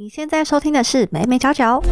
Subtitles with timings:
[0.00, 1.82] 你现在收听的是美美角角。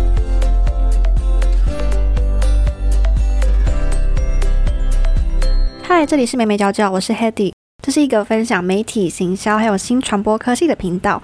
[5.83, 11.21] 嗨，这里是美美角角，我是 Hedy，这是一个分享媒体行销还有新传播科技的频道。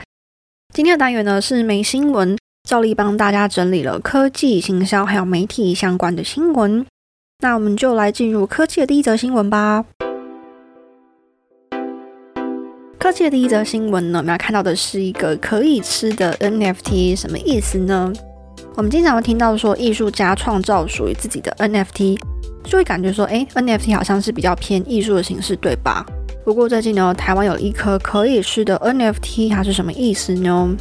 [0.75, 2.37] 今天的单元呢是没新闻，
[2.69, 6.85] 照例帮大家整理了科技行销还有媒体相关的新闻。
[7.45, 9.85] 那我们就来进入科技的第一则新闻吧。
[13.03, 18.13] 科技的第一则新闻呢，我们要看到的是一个可以吃的 NFT，什么意思呢？
[18.77, 22.17] 我们经常会听到说，艺术家创造属于自己的 NFT，
[22.63, 26.07] 就会感觉说，哎，NFT 好像是比较偏艺术的形式，对吧？
[26.45, 30.73] 不过最近呢，台湾有一颗可以吃的 NFT，它是什么意思呢？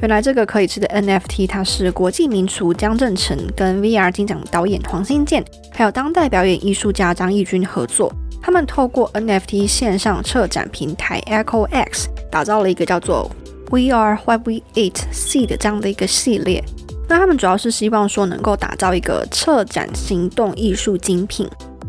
[0.00, 8.10] 原来这个可以吃的 NFT，它是国际名厨江正成跟 VR 金奖导演黄新建，还有当代表演艺术家张义军合作。
[8.46, 13.28] 他们透过 NFT 线上策展平台 Echo X 打造了一个叫做
[13.70, 16.62] We Are What We Eat See 的这样的一个系列。
[17.08, 21.48] 那他们主要是希望说能够打造一个策展行动艺术精品。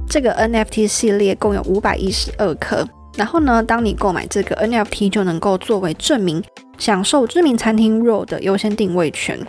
[0.10, 2.84] 这个 NFT 系列共有五百一十二颗。
[3.16, 6.44] 然后呢，当你购买这个 NFT 就能够作为证明，
[6.80, 9.40] 享受知名餐厅 RAW 的优先定位权。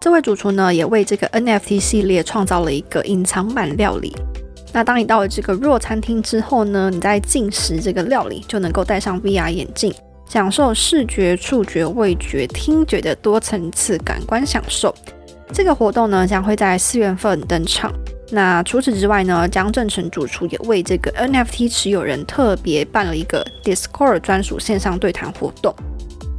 [0.00, 4.16] 这位主厨呢，也为这个 NFT 系列创造了一个隐藏版料理。
[4.74, 9.94] 那当你到了这个弱餐厅之后呢，你在进食这个料理就能够戴上 VR 眼镜，
[10.28, 14.92] 享受视觉、触觉、味觉、听觉的多层次感官享受。
[15.52, 17.94] 这个活动呢将会在四月份登场。
[18.30, 25.72] 那除此之外呢，江正成主厨也为这个 NFT 持有人特别办了一个 Discord 专属线上对谈活动。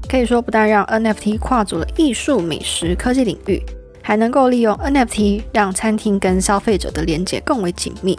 [0.09, 3.63] 可以说，不但让 NFT 跨足了艺术、美食、科技领域。
[4.05, 8.15] 还能够利用 NFT 让餐厅跟消费者的连接更为紧密，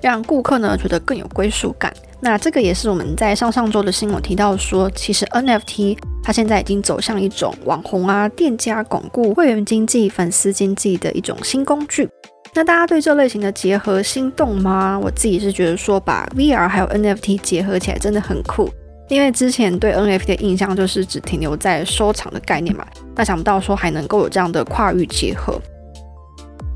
[0.00, 1.92] 让顾客呢觉得更有归属感。
[2.20, 12.08] 那这个也是我们在上上周的新闻提到说，其实 NFT 它现在已经走向一种网红啊、店家巩固会员经济、粉丝经济的一种新工具。
[12.54, 14.98] 那大家对这类型的结合心动吗？
[14.98, 18.70] 我自己是觉得说，把 VR 还有 NFT 结合起来真的很酷。
[19.08, 25.60] 因为之前对 NFT 的印象就是只停留在收藏的概念嘛，那想不到说还能够有这样的跨域结合。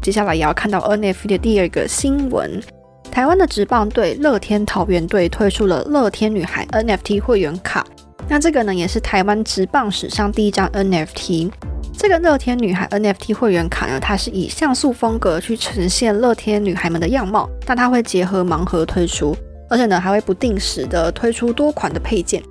[0.03, 2.62] 接下来也要看到 NFT 的第二个新闻，
[3.11, 7.84] 台湾的职棒队乐天桃园队推出了乐天女孩 NFT 会员卡，
[8.28, 11.50] 那这个呢也是台湾职棒史上第一张 NFT。
[11.97, 19.37] 这个乐天女孩 NFT 会员卡呢，它是以像素风格去呈现乐天女孩们的样貌，那它会结合盲盒推出。
[19.68, 22.42] 而且呢，还会不定时的推出多款的配件，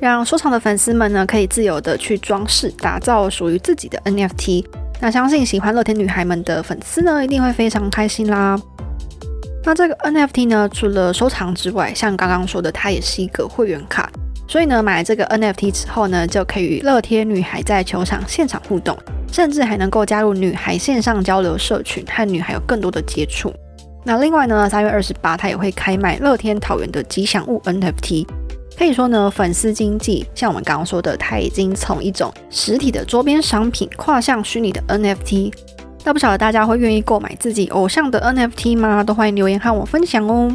[0.00, 4.64] 让收藏的粉丝们呢可以自由的去装饰，打造属于自己的 NFT。
[5.00, 8.58] 那相信喜欢乐天女孩们的粉丝呢，一定会非常开心啦。
[9.64, 14.10] 那这个 NFT 呢，除了收藏之外，像刚刚说的，它也是一个会员卡。
[14.48, 18.98] 所以呢，买这个 NFT 之后呢，就可以与乐天女孩在球场现场互动，
[19.30, 23.52] 甚至还能够加入女孩线上交流社群，和女孩有更多的接触。
[24.04, 28.26] 那另外呢，三月二十八，它也会开卖乐天桃园的吉祥物 NFT。
[28.76, 35.52] 可以说呢，粉丝经济像我们刚刚说的，它已经从一种实体的周边商品跨向虚拟的 NFT。
[36.04, 39.04] 那不晓得大家会愿意购买自己偶像的 NFT 吗？
[39.04, 40.50] 都欢迎留言和我分享哦。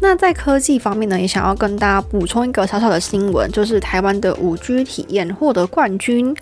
[0.00, 6.34] 那在科技方面呢，也想要跟大家补充一个小小的新闻，就是台湾的五 G 体验获得冠军。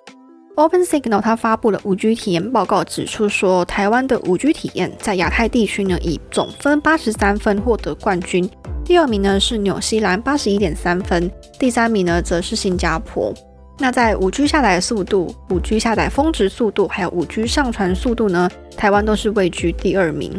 [0.58, 8.50] Open Signal 它发布了五 G 体验报告，指出说，台湾的五 G 体验在亚太地区呢，以总分八十三分获得冠军。
[8.84, 11.30] 第二名呢是纽西兰八十一点三分，
[11.60, 13.32] 第三名呢则是新加坡。
[13.78, 20.32] 那在五 G 下载速度、五 G 下载峰值速度，还有五 G 上传速度呢，台湾都是位居第二名。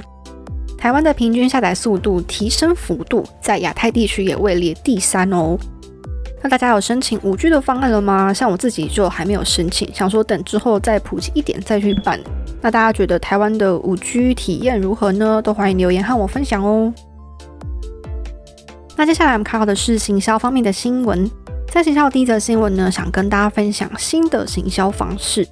[0.77, 5.57] 台湾的平均下载速度提升幅度，在亚太地区也位列第三哦。
[6.41, 8.33] 那大家有申请五 G 的方案了吗？
[8.33, 12.19] 像我自己就还没有申请，想说等之后再普及一点再去办。
[12.61, 15.41] 那大家觉得台湾的五 G 体验如何呢？
[15.41, 16.93] 都欢迎留言和我分享哦。
[18.95, 21.29] 那接下来我们看到的是行销方面的新闻，
[21.69, 25.47] 在行销的第一则新闻呢，想跟大家分享新的行销方式。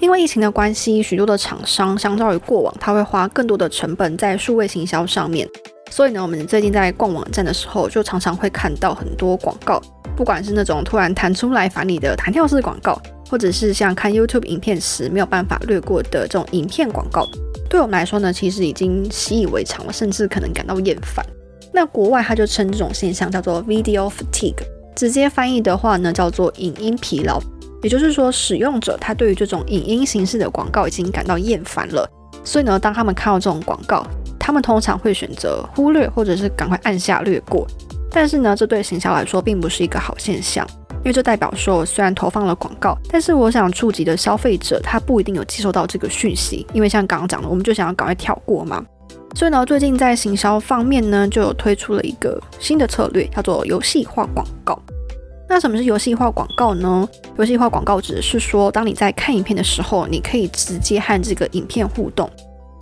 [0.00, 5.48] 因为疫情的关系，许多的厂商相较于过往，他会花更多的成本在数位行销上面。
[5.90, 9.82] 所以呢，我们最近在逛网站的时候，就常常会看到很多广告。
[10.18, 13.00] 不管是那种突然弹出来烦你的弹跳式广告，
[13.30, 17.24] 或者是像看 YouTube 影片时没有办法略过的这种影片广告，
[17.70, 21.24] 对我们来说呢，其实已经习以为常了，甚至可能感到厌烦。
[21.72, 24.56] 那国外他就称这种现象叫做 Video Fatigue，
[24.96, 27.40] 直接翻译的话呢，叫做影音疲劳。
[27.84, 32.10] 也就是说，使用者他对于这种影音形式的广告已经感到厌烦了。
[32.42, 34.04] 所以呢，当他们看到这种广告，
[34.36, 37.64] 他们通常会选择忽略，或者是赶快按下略过。
[38.10, 40.66] 但是呢，这对行销来说并不是一个好现象，
[40.96, 48.84] 因为这代表说，虽然投放了广告，但是我想触及的消费者他不一定有接收到这个讯息，因为像刚刚讲的，我们就想要赶快跳过嘛。
[49.34, 54.80] 所以呢，最近在行销方面呢，就有推出了一个新的策略，叫做游戏化广告。
[55.50, 57.08] 那什么是游戏化广告呢？
[57.38, 62.28] 游戏化广告指的是说，当你在看影片的时候，你可以直接和这个影片互动。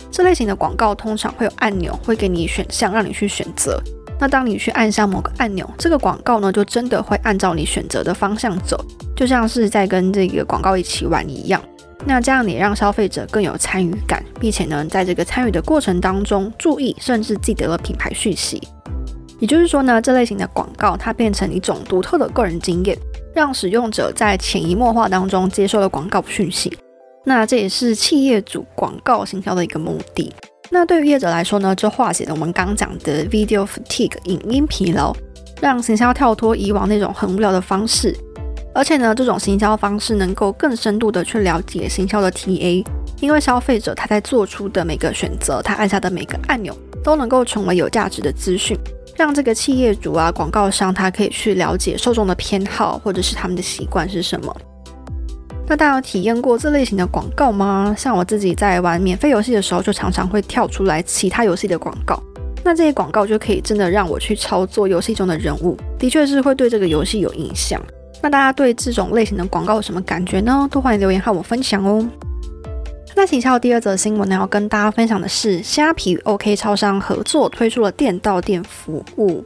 [0.09, 3.81] 这类型的广告通常会有按钮，会给你选项让你去选择。
[4.19, 8.83] 那当你去按下某个按钮，这个广告呢，就真的会按照你选择的方向走，
[9.15, 11.61] 就像是在跟这个广告一起玩一样。
[12.05, 18.61] 那这样你让消费者更有参与感，并且呢，在这个参与的过程当中，注意甚至记得了品牌讯息。
[19.39, 22.97] 也就是说呢，这类型的广告它变成一种独特的个人经验，
[23.35, 26.75] 让使用者在潜移默化当中接受了广告讯息。
[27.23, 30.33] 那这也是企业主广告行销的一个目的。
[30.69, 35.15] 那对于业者来说呢，就化解了我们刚讲的 video fatigue 影音疲劳，
[35.61, 38.15] 让行销跳脱以往那种很无聊的方式。
[38.75, 42.85] 而且呢，这种行销方式能够更深度的去了解行销的 TA，
[43.19, 48.77] 因为消费者他在做出的每个选择，他按下的每个按钮，都能够成为有价值的资讯，
[49.15, 54.55] 让这个企业主啊、广告商他可以去了解受众的偏好或者是他们的习惯是什么。
[55.69, 57.93] 那大家有体验过这类型的广告吗？
[57.97, 62.17] 像我自己在玩免费游戏的时候，就常常会跳出来其他游戏的广告，
[62.63, 67.81] 那这些广告就可以真的让我去操作游戏中的人物，的确是会对这个游戏有影响。
[68.21, 70.65] 那大家对这种类型的广告有什么感觉呢？
[70.71, 72.07] 都欢迎留言和我分享哦。
[73.13, 79.43] 那请下第二则新闻呢，要跟大家分享的是，虾皮 OK 超商合作推出了店到店服务。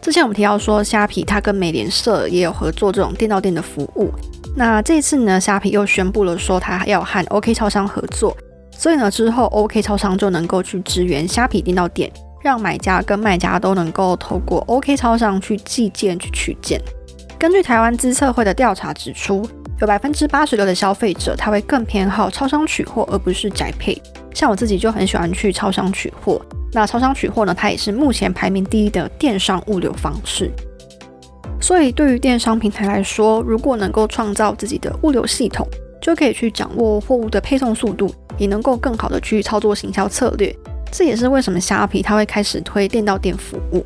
[0.00, 4.10] 之前我们提到说，虾皮它跟美联社也有合作这种店到店的服务。
[4.56, 8.36] 那这次呢，虾皮又宣布了说，它要和 OK 超商合作，
[8.70, 12.10] 所以呢，之后 OK 超商就能够去支援虾皮店到店，
[12.42, 16.80] 让买家跟卖家都能够透过 OK 超商去寄件去取件。
[17.38, 19.46] 根据台湾资策会的调查指出，
[19.80, 24.00] 有百分之八十六的消费者他会更偏好超商取货，而不是宅配。
[24.34, 26.40] 像我自己就很喜欢去超商取货。
[26.72, 30.50] 那超商取货呢，它也是目前排名第一的电商物流方式。
[31.60, 35.66] 所以对于电商平台来说，如果能够创造自己的物流系统，
[36.00, 40.54] 就可以去掌握货物的配送速度，也能够更好的去操作行销策略。
[40.92, 43.84] 这也是为什么虾皮它会开始推店到店服务。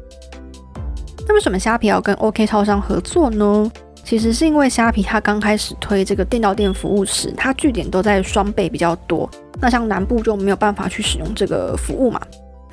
[1.26, 3.70] 那为什么虾皮要跟 OK 超商合作呢？
[4.05, 9.31] 其实是因为虾皮它刚开始推这个店到店服务时，它据点都在双倍比较多，
[9.61, 12.20] 那像南部就没有办法去使用这个服务嘛。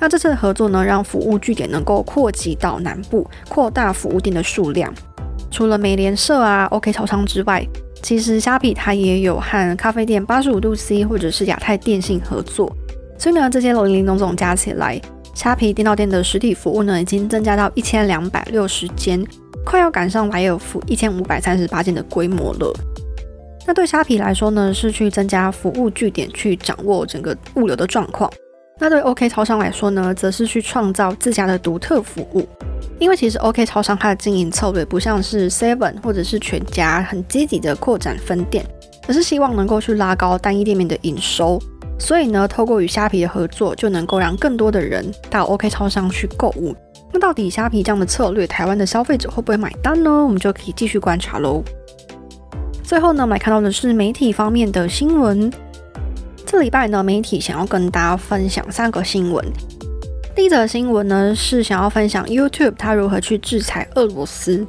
[0.00, 4.92] 那这次的合作呢，让服务据点能够扩及到南部，扩大服务店的数量。
[5.50, 7.62] 除了美联社啊、OK 超商之外，
[8.02, 12.74] 其实虾皮它也有和咖啡店八十五度 C 或者是亚太电信合作，
[13.18, 14.98] 所以呢，这些零零总总加起来。
[15.34, 19.22] 虾皮电到店的实体服务呢，已经增加到一千两百六十间，
[19.64, 22.72] 快要赶上莱尔富一千五百三十八间的规模了。
[23.66, 28.30] 那对虾皮来说呢，是去增加服务据点，去掌握整个物流的状况。
[28.80, 32.48] 那对 OK 超商来说呢，则是去创造自家的独特服务。
[32.98, 38.64] 因为其实 OK 超商它的经营策略不像是 Seven 或者是全家很积极的扩展分店，
[39.06, 41.58] 而是希望能够去拉高单一店面的营收。
[41.98, 46.74] 所以呢，透过与虾皮的合作，就能够让更多的人到 OK 超商去购物。
[47.12, 50.10] 那到底虾皮这样的策略，台湾的消费者会不会买单呢？
[50.10, 51.62] 我们就可以继续观察喽。
[52.82, 55.52] 最后呢，我们来看到的是媒体方面的新闻。
[56.50, 59.44] 这礼拜呢，媒体想要跟大家分享三个新闻。
[60.34, 64.66] 第一则新闻呢，是想要分享 YouTube 它如何去制裁俄罗斯。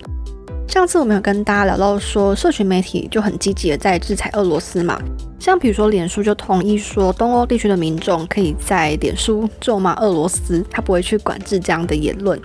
[0.67, 5.01] 上次我们有跟大家聊到说，社群媒体就很积极的在制裁俄罗斯嘛。
[5.39, 12.39] 像比如说，脸书就同意说，东欧地区的民众可以在脸书咒骂俄罗斯，他不会去管制这样的言论。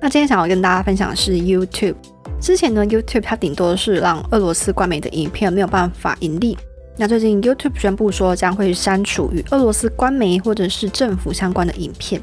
[0.00, 1.96] 那今天想要跟大家分享的是 YouTube。
[2.40, 6.56] 之前呢，YouTube 它顶多是让俄罗斯官媒的影片没有办法盈利。
[7.00, 12.20] 那最近 YouTube 宣布说，将会删除与俄罗斯官媒或者是政府相关的影片。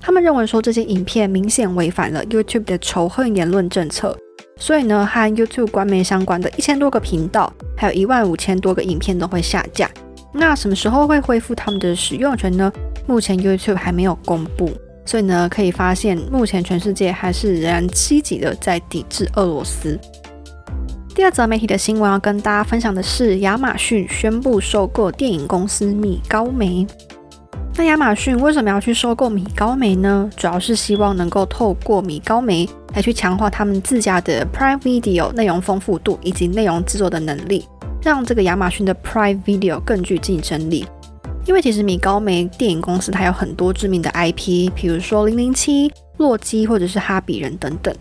[0.00, 4.18] 他们认为说，这些影片明显违反了 YouTube 的仇恨言论政策。
[4.56, 9.88] 所以呢，和 YouTube 官媒相关的一千多个频道，还有一万五千多个影片都会下架。
[10.32, 12.72] 那什么时候会恢复他们的使用权呢？
[13.06, 14.72] 目前 YouTube 还没有公布。
[15.06, 19.96] 所以呢，可以发现目前全世界还是仍然积极的在抵制俄罗斯。
[21.14, 26.84] 第二则媒体的新闻要跟大家分享的是，亚马逊宣布收购电影公司米高梅。
[27.76, 30.28] 那亚马逊为什么要去收购米高梅呢？
[30.36, 37.64] 主要是希望能够透过米高梅来去强化他们自家的 Prime Video 内容丰富度以及内容制作的能力，
[38.02, 40.84] 让这个亚马逊的 Prime Video 更具竞争力。
[41.46, 47.94] 因为其实米高梅电影公司它有很多知名的 IP，比如说零零七、洛基或者是哈比人等等。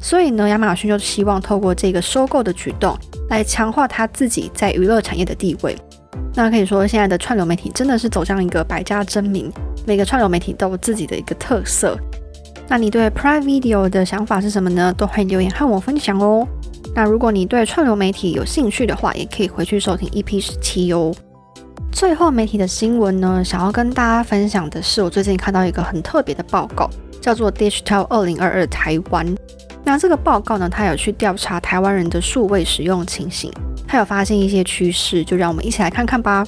[0.00, 2.96] 所以呢，亚马逊就希望透过这个收购的举动，
[3.28, 5.76] 来强化他自己在娱乐产业的地位。
[6.34, 9.52] 那可以说，现在的串流媒体真的是走向一个百家争鸣，
[9.86, 11.98] 每个串流媒体都有自己的一个特色。
[12.66, 14.94] 那你对 Prime Video 的想法是什么呢？
[14.96, 16.46] 都欢迎留言和我分享哦。
[16.94, 21.12] 那如果你对串流媒体有兴趣的话，也可以回去收听 EP 十七哦。
[21.92, 26.88] 最后，媒体的新闻呢，想要跟大家分享的是，我最近看到一个很特别的报告，
[27.20, 29.26] 叫做 Digital 二零二二台湾。
[29.84, 33.52] 那这个报告呢，它有去调查台湾人的数位使用情形，
[33.88, 36.46] 它有发现一些趋势，就让我们一起来看看吧。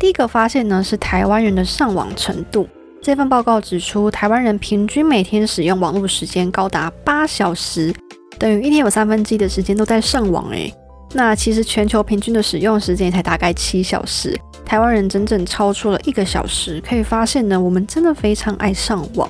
[0.00, 2.68] 第一个发现呢，是台湾人的上网程度。
[3.00, 7.92] 这份报告指出，台湾人平均每天使用网络时间高达八小时，
[8.38, 10.48] 等于一天有三分之一的时间都在上网。
[10.50, 10.72] 诶，
[11.12, 16.80] 那其实全球平均的使用时间才大概七小时，台湾人整整超出了一个小时。
[16.80, 19.28] 可以发现呢，我们真的非常爱上网。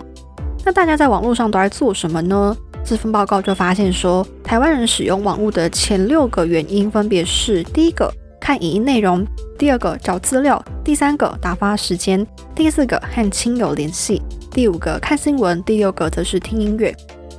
[0.64, 2.56] 那大家在网络上都在做什么呢？
[2.84, 8.12] 这份报告就发现说，台湾人使用网络的前六个原因分别是：第一个。
[8.40, 9.24] 看影音内容，
[9.56, 12.26] 第二个找资料，第三个打发时间，
[12.56, 16.92] 第四个和亲友联系，第五个看新闻，第六个则是听音乐。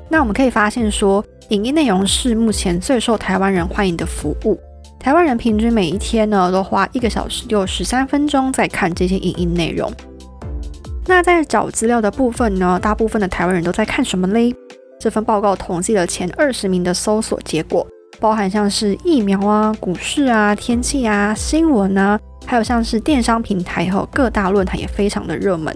[0.08, 4.58] 那我们可以发现说，影音内容是目前最受台湾人欢迎的服务。
[4.98, 9.92] 台湾人平均每一天呢都花一个小时又十三分钟在看这些影音内容。
[11.06, 14.56] 那在找资料的部分呢，大部分的台湾人都在看什么嘞？
[15.00, 17.86] 这份报告统计了前二十名的搜索结果。
[18.20, 25.76] 包含像是疫苗啊、股市啊、天气啊、新闻啊，还有像是电商平台和各大论坛也非常的热门。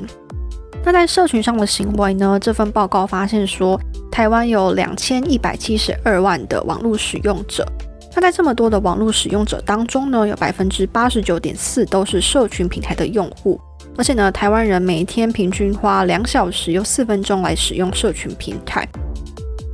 [0.86, 2.40] 那在社群上的行为呢？
[2.40, 3.78] 这份报告发现说，
[4.10, 7.68] 台湾有两千一百七十二万的网络使用者。
[8.16, 13.60] 那在这么多的网络使用者当中呢，有百分之八十九点四都是社群平台的用户。
[13.98, 18.88] 而且呢，台湾人每天平均花两小时又四分钟来使用社群平台。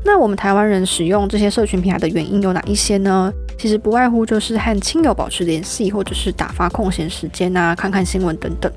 [0.05, 3.31] 那我们台湾人使用这些社群平台的原因有哪一些呢？
[3.57, 8.71] 其实不外乎就是和亲友保持联系，或者是打发空闲时间啊，看看新闻等等。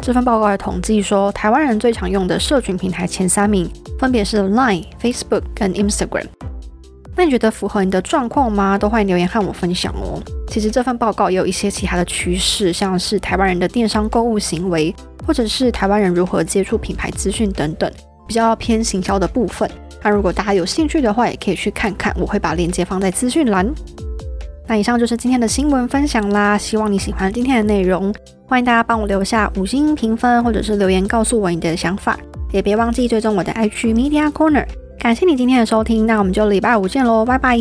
[0.00, 6.26] 这份报告还统计说，台湾人最常用的社群平台前三名分别是 Line、Facebook 跟 Instagram。
[7.16, 8.76] 那你觉得符合你的状况吗？
[8.76, 10.20] 都欢迎留言和我分享哦。
[10.48, 14.94] 其实这份报告也有一些其他的趋势，像是台湾人的电商购物行为，
[15.26, 17.90] 或者是台湾人如何接触品牌资讯等等，
[18.26, 19.70] 比较偏行销的部分。
[20.02, 23.72] 那如果大家有兴趣的话，也可以去看看，我会把链接放在资讯栏。
[24.66, 28.12] 那以上就是今天的新闻分享啦，希望你喜欢今天的内容，
[28.48, 32.18] 欢迎大家帮我留下五星评分或者是留言告诉我你的想法，
[32.50, 34.66] 也别忘记追踪我的 IG Media Corner。
[34.98, 37.58] 感谢你今天的收听，那我们就礼拜五见喽，拜拜。